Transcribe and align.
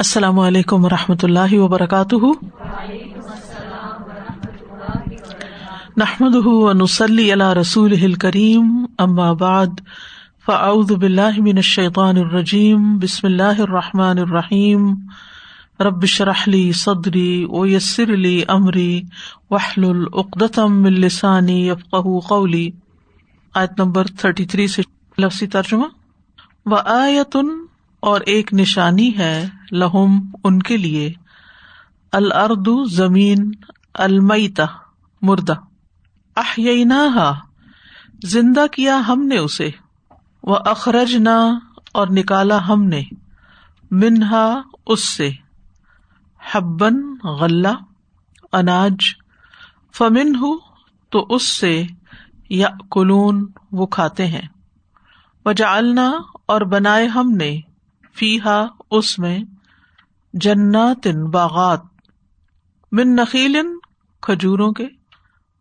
السلام 0.00 0.38
علیکم 0.38 0.84
و 0.84 0.88
رحمۃ 0.88 1.16
اللہ 1.22 1.54
وبرکاتہ۔ 1.54 2.46
نحمد 5.96 6.36
نسلی 6.82 7.32
اللہ 7.32 7.52
رسول 7.52 8.14
کریم 8.14 8.86
امآباد 8.98 9.80
فعد 10.46 10.90
بلّہ 10.90 11.40
من 11.40 11.56
الشیطان 11.56 12.16
الرجیم، 12.16 12.98
بسم 12.98 13.26
اللہ 13.26 13.60
الرحمٰن 13.60 14.18
الرحیم۔ 14.18 14.94
ربش 15.80 16.20
رحلی 16.20 16.72
صدری 16.72 17.46
و 17.48 17.66
یسر 17.66 18.12
علی 18.12 18.42
عمری 18.48 19.02
وحل 19.50 19.84
العقدم 19.84 20.84
السانی 20.84 21.68
یفق 21.68 21.96
قولی۔ 22.28 22.70
آیت 23.54 23.70
نمبر 23.78 24.04
تھرٹی 24.04 24.44
تھری 24.44 24.66
سے 24.66 24.82
لفظی 25.18 25.46
ترجمہ۔ 25.46 25.86
و 26.66 26.74
آیتن 26.74 27.59
اور 28.00 28.20
ایک 28.20 28.54
نشانی 28.54 29.18
ہے 29.18 29.48
لہم 29.72 30.30
ان 30.44 30.62
کے 30.62 30.76
لیے۔ 30.76 31.12
الرد 32.12 32.68
زمین 32.90 33.50
المیتا 33.94 34.64
مردہ۔ 35.22 35.54
احینا 36.36 37.32
زندہ 38.24 38.66
کیا 38.72 39.02
ہم 39.08 39.22
نے 39.22 39.38
اسے۔ 39.38 39.70
وہ 40.42 40.56
اخرج 40.64 41.16
نہ 41.16 41.58
اور 41.92 42.06
نکالا 42.10 42.68
ہم 42.68 42.84
نے، 42.84 43.02
منہا 43.90 44.60
اس 44.86 45.08
سے۔ 45.08 45.30
حبن 46.52 47.18
غلہ، 47.24 47.74
اناج۔ 48.52 48.96
فمن 49.94 50.34
ہوں 50.34 50.58
تو 51.10 51.26
اس 51.30 51.42
سے 51.42 51.86
یا 52.50 52.68
کلون 52.90 53.46
وہ 53.72 53.86
کھاتے 53.86 54.26
ہیں۔ 54.26 54.48
وجالنا 55.44 56.12
اور 56.46 56.60
بنائے 56.60 57.06
ہم 57.06 57.30
نے۔ 57.30 57.60
فیحا 58.14 58.66
اس 58.90 59.18
میں 59.18 59.38
جناتن 60.34 61.30
باغات، 61.30 61.80
من 62.92 63.14
نخیل 63.16 63.56
کھجوروں 64.22 64.72
کے، 64.72 64.86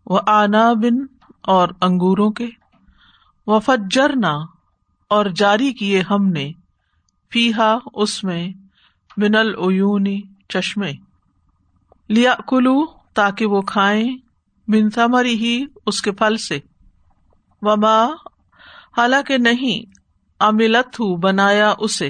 و 0.05 0.17
آنا 0.27 0.73
بن 0.73 1.25
اور 1.43 1.69
انگوروں 1.81 2.31
کے، 2.31 2.47
و 3.47 3.59
فجرنا 3.59 4.37
اور 5.07 5.25
جاری 5.25 5.73
کیے 5.73 6.01
ہم 6.09 6.25
نے 6.25 6.51
فیحا 7.33 7.77
اس 7.93 8.23
میں 8.23 8.49
من 9.17 9.35
العیونی 9.35 10.21
چشمے۔ 10.49 10.91
لیا 12.09 12.35
کلو 12.47 12.85
تاکہ 13.13 13.45
وہ 13.45 13.61
کھائیں 13.61 14.17
من 14.67 14.89
ثمری 14.89 15.33
ہی 15.33 15.65
اس 15.85 16.02
کے 16.02 16.11
پھل 16.11 16.37
سے۔ 16.37 16.59
وما، 17.61 18.05
حالانکہ 18.97 19.37
نہیں 19.37 19.93
املت 20.39 20.99
ہوں 20.99 21.17
بنایا 21.17 21.73
اسے۔ 21.79 22.09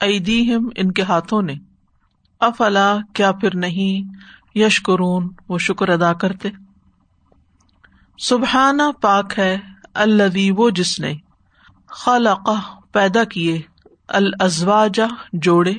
ایدیہم 0.00 0.68
ان 0.76 0.92
کے 0.92 1.02
ہاتھوں 1.02 1.42
نے۔ 1.42 1.54
افلا، 2.40 2.96
کیا 3.12 3.32
پھر 3.32 3.56
نہیں؟ 3.56 4.18
یش 4.58 4.82
قرون 4.82 5.28
وہ 5.48 5.58
شکر 5.58 5.88
ادا 5.88 6.12
کرتے۔ 6.12 6.48
سبحانہ 8.18 8.82
پاک 9.00 9.32
ہے 9.38 9.58
الدی 9.94 10.50
وہ 10.50 10.70
جس 10.70 11.00
نے 11.00 11.14
خالق 11.86 12.50
پیدا 12.92 13.24
کیے 13.24 13.60
الزواجا 14.08 15.06
جوڑے 15.32 15.74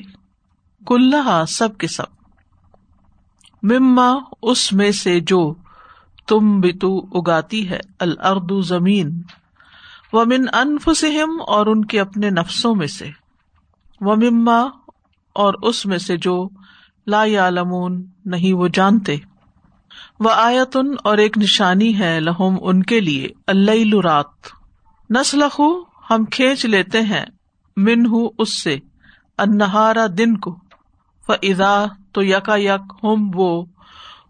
کلّہ 0.86 1.44
سب 1.48 1.78
کے 1.78 1.86
سب۔ 1.86 2.04
مما، 3.62 4.12
اس 4.42 4.72
میں 4.72 4.92
سے 4.92 5.20
جو 5.20 5.54
تم 6.28 6.60
بتو 6.60 6.98
اگاتی 7.14 7.70
ہے 7.70 7.80
الردو 8.00 8.60
زمین۔ 8.60 9.22
و 10.12 10.24
من 10.24 10.48
اور 11.48 11.66
ان 11.66 11.84
کے 11.84 12.00
اپنے 12.00 12.30
نفسوں 12.30 12.74
میں 12.74 12.86
سے۔ 12.86 13.19
وہ 14.00 14.16
مما 14.16 14.60
اور 15.34 15.54
اس 15.62 15.86
میں 15.86 15.98
سے 15.98 16.16
جو 16.16 16.48
لا 17.06 17.24
یامون 17.24 18.06
نہیں 18.24 18.52
وہ 18.52 18.68
جانتے۔ 18.68 19.16
وہ 20.20 20.30
آیتن 20.30 20.86
اور 21.04 21.18
ایک 21.18 21.38
نشانی 21.38 21.98
ہے 21.98 22.20
لہوم 22.20 22.58
ان 22.62 22.82
کے 22.82 23.00
لیے 23.00 23.28
اللہ 23.46 23.96
رات۔ 24.04 24.26
نسل 25.10 25.42
ہم 26.10 26.24
کھینچ 26.24 26.66
لیتے 26.66 27.00
ہیں 27.00 27.24
من 27.76 28.06
ہوں 28.06 28.30
اس 28.38 28.62
سے 28.62 28.78
انہارا 29.38 30.06
دن 30.18 30.36
کو۔ 30.36 30.56
فضا 31.26 31.84
تو 32.12 32.24
یکا 32.24 32.56
یک 32.56 32.92
ہم 33.04 33.30
وہ 33.34 33.64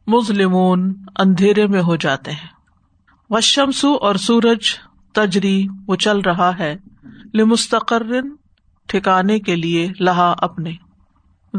مظلمون 0.07 0.95
اندھیرے 1.19 1.67
میں 1.67 1.83
ہو 1.83 1.97
جاتے 1.97 2.31
ہیں۔ 2.31 2.49
وشمسو 3.31 3.95
اور 3.95 4.15
سورج 4.15 4.61
تجری، 5.13 5.67
وہ 5.87 5.97
چل 5.97 6.19
رہا 6.19 6.59
ہے۔ 6.59 6.77
لمستقرن 7.35 8.31
ٹھکانے 8.91 9.39
کے 9.39 9.57
لیے 9.57 9.93
لہا 10.01 10.35
اپنے۔ 10.39 10.71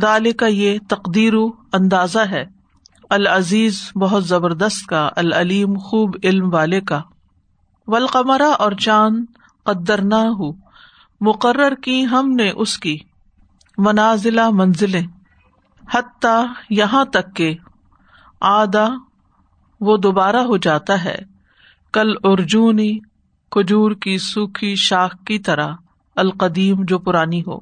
دال 0.02 0.32
کا 0.32 0.48
یہ 0.48 0.80
تقدیر 0.90 1.34
اندازہ 1.74 2.20
ہے۔ 2.20 2.46
العزیز 3.10 3.92
بہت 3.96 4.26
زبردست 4.26 4.88
کا، 4.88 5.10
العلیم 5.16 5.78
خوب 5.78 6.16
علم 6.24 6.54
والے 6.54 6.82
کا۔ 6.82 7.02
ولقمرا 7.88 8.50
اور 8.50 8.72
چاند 8.72 9.26
قدر 9.64 10.02
نہ 10.02 10.16
ہو 10.16 10.52
مقرر 11.22 11.76
کی 11.76 12.06
ہم 12.06 12.32
نے 12.32 12.50
اس 12.50 12.78
کی۔ 12.78 12.98
منازلہ 13.78 14.50
منزلیں۔ 14.50 15.08
حتیٰ 15.94 16.46
یہاں 16.70 17.06
تک 17.06 17.36
کہ 17.36 17.54
آدھا 18.42 18.90
وہ 19.82 19.98
دوبارہ 19.98 20.38
ہو 20.38 20.58
جاتا 20.58 21.04
ہے۔ 21.04 21.18
کل 21.94 22.14
ارجونی 22.24 23.00
کھجور 23.52 23.92
کی 23.92 24.18
سوکھی 24.18 24.76
شاخ 24.76 25.12
کی 25.26 25.40
طرح۔ 25.40 25.74
القدیم 26.22 26.84
جو 26.84 27.00
پرانی 27.00 27.42
ہو۔ 27.42 27.60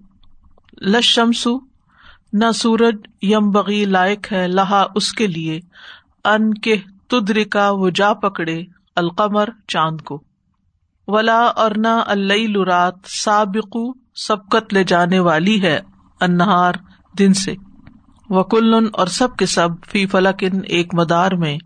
لشمسو 0.81 1.59
نہ 2.34 2.52
سورج 2.56 2.96
یم 3.22 3.52
بغی 3.52 3.86
لائق 3.86 4.34
ہے، 4.34 4.47
لہا 4.47 4.86
اس 4.96 5.14
کے 5.14 5.28
لیے۔ 5.28 5.59
ان 6.25 6.53
کے 6.53 6.75
تدرکا، 7.08 7.69
وہ 7.69 7.90
جا 7.90 8.14
پکڑے 8.14 8.64
القمر 8.96 9.50
چاند 9.68 10.02
کو۔ 10.02 10.24
ولا 11.08 11.40
اور 11.40 11.72
نہ 11.78 12.03
اللہ 12.06 12.64
رات، 12.68 12.94
سابقو، 13.06 13.94
سبقت 14.16 14.74
لے 14.74 14.84
جانے 14.84 15.19
والی 15.19 15.62
ہے 15.62 15.80
انہار 16.22 16.74
دن 17.19 17.34
سے۔ 17.34 17.56
وکلن 18.30 18.88
اور 18.94 19.08
سب 19.08 19.38
کے 19.38 19.46
سب 19.46 19.69
فی 19.88 20.06
فلکن 20.06 20.59
ایک 20.66 20.96
مدار 20.96 21.31
میں 21.31 21.58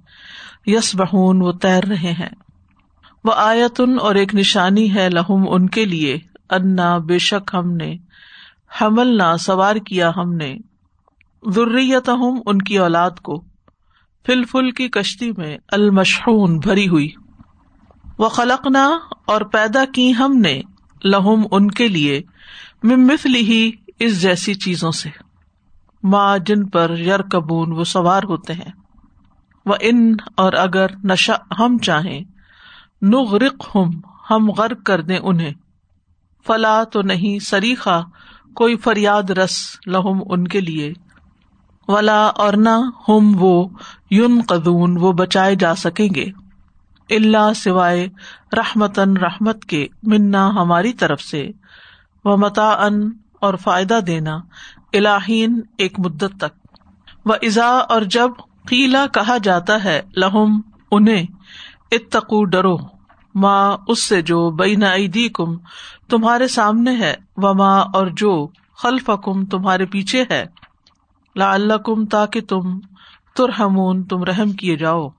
یس 0.65 0.95
بہون 0.95 1.41
وہ 1.41 1.51
تیر 1.51 1.83
رہے 1.83 2.11
ہیں۔ 2.11 2.29
وہ 3.23 3.33
آیتن 3.35 3.99
اور 3.99 4.15
ایک 4.15 4.35
نشانی 4.35 4.95
ہے 4.95 5.09
لہم 5.09 5.45
ان 5.49 5.69
کے 5.69 5.85
لیے۔ 5.85 6.19
انا، 6.53 6.97
بے 6.97 7.19
شک 7.19 7.51
ہم 7.53 7.71
نے 7.71 7.95
حمل 8.81 9.17
نہ 9.17 9.37
سوار 9.39 9.75
کیا 9.75 10.11
ہم 10.17 10.33
نے 10.33 10.55
ضروریت 11.47 12.09
ہوں 12.09 12.41
ان 12.45 12.57
کی 12.57 12.77
اولاد 12.77 13.11
کو۔ 13.11 13.43
فل 14.25 14.43
فل 14.43 14.71
کی 14.71 14.89
کشتی 14.89 15.31
میں 15.37 15.57
المشحون 15.67 16.59
بھری 16.59 16.87
ہوئی۔ 16.87 17.09
وہ 18.17 18.29
خلق 18.29 18.67
نہ 18.67 18.97
اور 19.27 19.41
پیدا 19.41 19.85
کی 19.85 20.13
ہم 20.19 20.37
نے 20.37 20.61
لہم 21.03 21.41
ان 21.51 21.71
کے 21.71 21.87
لیے 21.87 22.21
ممفلی 22.83 23.39
ہی 23.39 23.71
اس 23.99 24.21
جیسی 24.21 24.53
چیزوں 24.53 24.91
سے۔ 24.91 25.09
ماں 26.03 26.37
جن 26.37 26.69
پر 26.69 26.99
یر 26.99 27.21
کبون 27.21 27.71
وہ 27.71 27.83
سوار 27.83 28.23
ہوتے 28.23 28.53
ہیں۔ 28.53 28.71
وہ 29.65 29.75
ان 29.79 30.15
اور 30.37 30.53
اگر 30.53 30.85
نشا 31.03 31.33
ہم 31.59 31.77
چاہیں 31.77 32.21
نغرق 33.01 33.75
ہم 33.75 33.89
ہم 34.29 34.51
غرق 34.51 34.83
کر 34.83 35.01
دیں 35.01 35.17
انہیں۔ 35.17 35.53
فلا 36.47 36.83
تو 36.83 37.01
نہیں 37.01 37.39
سریخا 37.39 38.01
کوئی 38.55 38.75
فریاد 38.75 39.29
رس 39.29 39.57
لہم 39.87 40.19
ان 40.25 40.47
کے 40.47 40.61
لیے۔ 40.61 40.93
ولا 41.87 42.25
اور 42.25 42.53
نہ 42.53 42.89
ہم 43.07 43.35
وہ 43.35 43.67
یون 44.09 44.41
قدون 44.47 44.97
وہ 44.99 45.11
بچائے 45.11 45.55
جا 45.55 45.75
سکیں 45.75 46.09
گے۔ 46.15 46.25
اللہ 47.09 47.53
سوائے 47.55 48.07
رحمتن 48.57 49.17
رحمت 49.17 49.65
کے 49.65 49.87
منا 50.03 50.49
ہماری 50.49 50.93
طرف 50.93 51.21
سے۔ 51.21 51.47
و 52.25 52.37
متا 52.37 52.69
ان 52.69 53.11
اور 53.41 53.53
فائدہ 53.53 53.99
دینا، 54.07 54.35
الہین 54.93 55.61
ایک 55.77 55.99
مدت 55.99 56.39
تک۔ 56.39 56.77
و 57.25 57.33
ازا 57.33 57.67
اور 57.67 58.01
جب 58.01 58.29
قیلا 58.67 59.05
کہا 59.07 59.37
جاتا 59.37 59.83
ہے 59.83 60.01
لہم، 60.15 60.61
انہیں 60.91 61.25
اتقو، 61.91 62.45
ڈرو۔ 62.45 62.77
ماں 63.35 63.77
اس 63.87 64.03
سے 64.03 64.21
جو 64.21 64.51
بین 64.51 64.83
عیدی 64.83 65.29
کم 65.29 65.57
تمہارے 66.09 66.47
سامنے 66.47 66.95
ہے 66.95 67.15
و 67.37 67.53
ماں 67.53 67.83
اور 67.93 68.07
جو 68.07 68.47
خلف 68.77 69.09
کم 69.23 69.45
تمہارے 69.45 69.85
پیچھے 69.85 70.23
ہے 70.29 70.45
لا 71.35 71.53
اللہ 71.53 71.73
کم 71.73 72.05
تاکہ 72.05 72.41
تم 72.41 72.79
ترہمون 73.35 74.03
تم 74.03 74.23
رحم 74.23 74.51
کیے 74.51 74.75
جاؤ۔ 74.77 75.09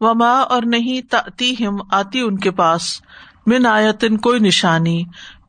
و 0.00 0.14
ماں 0.14 0.42
اور 0.42 0.62
نہیں 0.62 1.10
تاتی 1.10 1.66
ہم 1.66 1.76
آتی 1.90 2.20
ان 2.20 2.38
کے 2.38 2.50
پاس۔ 2.50 3.02
من 3.46 3.66
آیتن، 3.66 4.16
کوئی 4.16 4.40
نشانی۔ 4.40 5.04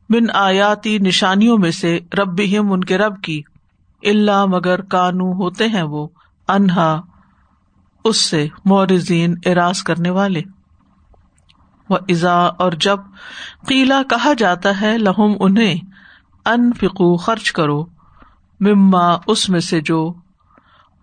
من 0.08 0.26
آیاتی، 0.34 0.98
نشانیوں 0.98 1.58
میں 1.58 1.70
سے 1.70 1.98
رب 2.18 2.40
ہم 2.40 2.72
ان 2.72 2.84
کے 2.84 2.98
رب 2.98 3.22
کی۔ 3.22 3.42
اللہ 4.02 4.46
مگر 4.46 4.80
کانو، 4.80 5.32
ہوتے 5.32 5.68
ہیں 5.68 5.82
وہ 5.82 6.08
انہا، 6.48 7.00
اس 8.04 8.16
سے 8.16 8.48
مورزین 8.64 9.34
اراض 9.46 9.82
کرنے 9.82 10.10
والے۔ 10.10 10.42
ازا 11.90 12.46
اور 12.46 12.72
جب 12.72 12.96
قیلا 13.66 14.02
کہا 14.10 14.32
جاتا 14.38 14.80
ہے 14.80 14.98
لہم 14.98 15.32
انہیں 15.40 15.74
ان 16.46 16.72
فکو 16.72 17.16
خرچ 17.16 17.52
کرو، 17.52 17.84
مما 18.60 19.16
اس 19.26 19.48
میں 19.48 19.60
سے 19.60 19.80
جو 19.80 20.12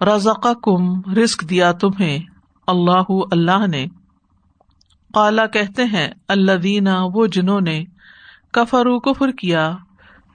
رزق 0.01 0.47
کم 0.63 1.13
رسک 1.13 1.49
دیا 1.49 1.71
تمہیں، 1.71 2.19
اللہ 2.67 3.11
اللہ 3.31 3.67
نے۔ 3.67 3.85
کالا 5.13 5.45
کہتے 5.45 5.83
ہیں 5.83 6.07
اللہ 6.27 6.51
دینا 6.51 6.99
وہ 7.13 7.25
جنہوں 7.25 7.61
نے 7.61 7.83
کفر 8.51 8.99
کفر 8.99 9.31
کیا۔ 9.31 9.75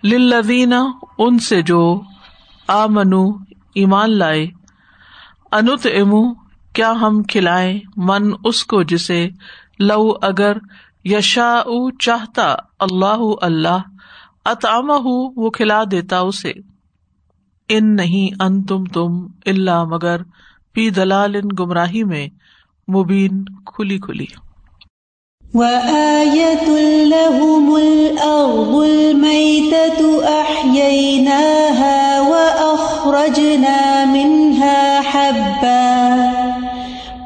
لدینہ 0.04 0.74
ان 1.18 1.38
سے 1.38 1.62
جو 1.62 2.02
آ 2.68 2.86
منو 2.86 3.28
ایمان 3.74 4.18
لائے۔ 4.18 4.46
انت 5.52 5.86
امو 6.00 6.34
کیا 6.72 6.90
ہم 6.90 7.22
کھلائے 7.22 7.80
من 7.96 8.30
اس 8.44 8.64
کو 8.64 8.82
جسے 8.82 9.28
لو 9.80 10.12
اگر 10.22 10.56
یشا 11.04 11.62
چاہتا 12.00 12.54
اللہ 12.80 13.20
اللہ 13.42 13.82
اتام 14.44 14.90
وہ 15.36 15.50
کھلا 15.50 15.82
دیتا 15.90 16.18
اسے۔ 16.18 16.52
ان 17.68 17.96
نہیں 17.96 18.42
ان 18.42 18.62
تم 18.62 18.84
تم 18.84 19.26
اللہ 19.46 19.84
مگر 19.84 20.20
پی 20.72 20.90
دلال 20.90 21.34
ان 21.34 21.48
گمراہی 21.58 22.04
میں 22.04 22.28
مبین 22.88 23.44
کھلی 23.44 23.98
کھلی۔ 23.98 24.26
وآية 25.54 26.70
لهم 27.04 27.74
الأرض 27.74 28.74
الميتة 28.90 30.04
أحييناها 30.40 31.16
وأخرجنا 32.28 34.04
منها 34.06 35.00
حبا۔ 35.12 36.03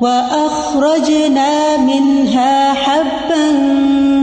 وأخرجنا 0.01 1.77
منها 1.77 2.73
حبا 2.73 3.47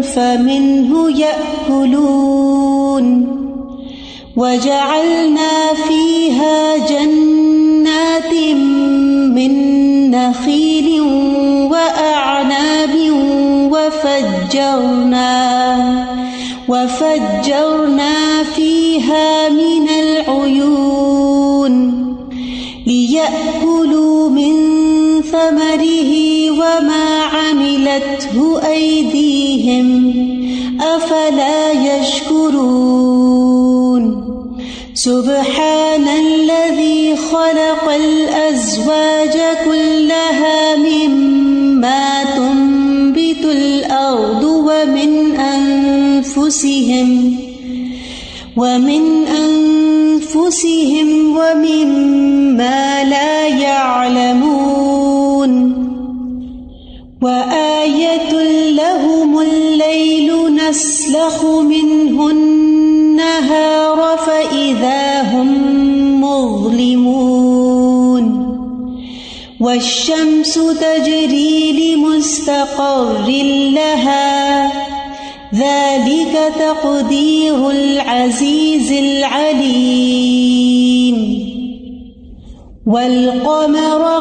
فمنه 0.01 1.19
يأكلون 1.19 3.05
وجعلنا 4.37 5.73
فيها 5.87 6.77
جنات 6.77 8.33
من 9.35 9.51
نخيل 10.11 11.01
وأعناب 11.71 12.95
وفجرنا 13.71 15.35
وفجرنا 16.67 17.74
ثمره 25.95 26.51
وما 26.51 27.23
عملته 27.23 28.61
أيديهم 28.67 30.13
أفلا 30.81 31.71
يشكرون 31.71 33.45
سبحان 34.93 36.07
الذي 36.07 37.15
خلق 37.15 37.89
الأزواج 37.89 39.37
كلها 39.65 40.75
مما 40.75 42.23
تنبت 42.23 43.45
الأرض 43.45 44.43
ومن 44.43 45.35
أنفسهم 45.39 47.09
ومن 48.57 49.27
أنفسهم 49.27 51.07
ومما 51.37 53.03
لا 53.03 53.47
يعلمون 53.47 54.95
وآية 57.25 58.33
لهم 58.71 59.39
الليل 59.39 60.55
نسلخ 60.55 61.45
منه 61.45 62.29
النهار 62.29 64.17
فإذا 64.17 65.21
هم 65.21 66.21
مظلمون 66.21 67.65
والشمس 69.59 70.53
تجري 70.53 71.71
لمستقر 71.71 73.27
لها 73.73 74.71
ذلك 75.55 76.53
تقدير 76.59 77.69
العزيز 77.69 78.91
العليم 78.91 80.35
والقمر 82.85 84.14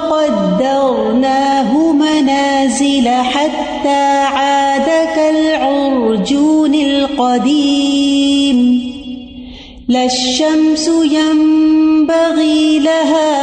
الشمس 10.06 10.89
ينبغي 10.89 12.79
لها 12.79 13.35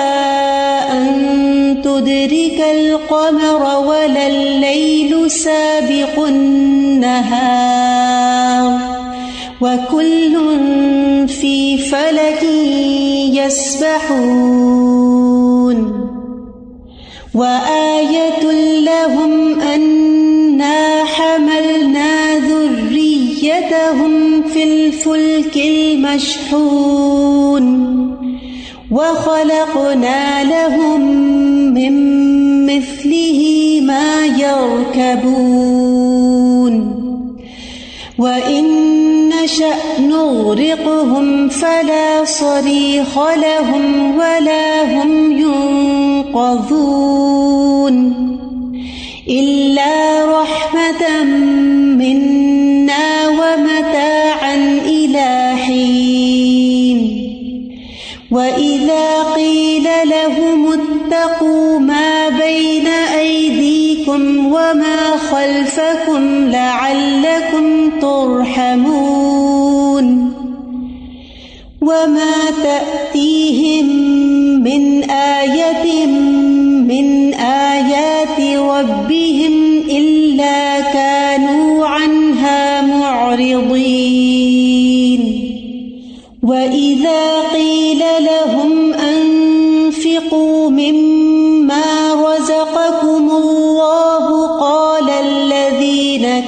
أن 0.97 1.07
تدرك 1.83 2.59
القمر 2.75 3.79
ولا 3.87 4.27
الليل 4.27 5.31
سابق 5.31 6.25
النهار 6.27 7.91
وكل 9.61 10.33
في 11.27 11.77
فلك 11.77 12.43
يسبحون 14.01 15.77
وآية 17.35 18.43
لهم 18.79 19.61
أنا 19.61 21.03
حملنا 21.05 22.37
ذريتهم 22.37 24.43
في 24.43 24.63
الفلك 24.63 25.57
المشحون 26.01 27.65
وخلقنا 28.91 30.43
لهم 30.43 31.01
من 31.73 31.95
مثله 32.65 33.41
ما 33.81 34.25
يركبون 34.25 35.51
وإن 38.17 38.65
نشأ 39.29 39.75
نغرقهم 39.99 41.49
فلا 41.49 42.25
صريخ 42.25 43.19
لهم 43.19 44.17
ولا 44.17 44.83
هم 44.83 45.31
ينقذون 46.31 46.81
إلا 49.29 50.25
رحمة 50.41 51.23
منا 51.95 52.60
وإذا 58.31 59.23
قيل 59.35 59.87
لهم 60.05 60.73
اتقوا 60.73 61.79
ما 61.79 62.29
بين 62.29 62.87
أيديكم 62.87 64.45
وما 64.45 65.17
خلفكم 65.31 66.47
لعلكم 66.47 67.99
ترحمون 68.01 69.31
وما 71.81 72.35
تأتيهم 72.63 74.10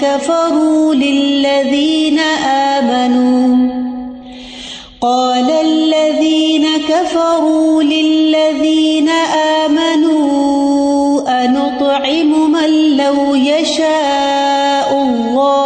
كفروا 0.01 0.95
للذين 0.95 2.19
آمنوا. 2.79 3.83
قال 5.01 5.51
الذين 5.51 6.65
كفروا 6.89 7.83
للذين 7.83 9.09
آمنوا 9.65 11.21
أنطعم 11.45 12.51
من 12.51 12.97
لو 12.97 13.35
يشاء 13.35 14.89
الله 14.93 15.62